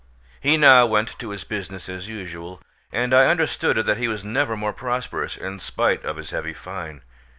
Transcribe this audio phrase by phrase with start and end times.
[0.39, 2.59] He now went to his business as usual;
[2.91, 7.03] and I understood that he was never more prosperous, in spite of his heavy fine.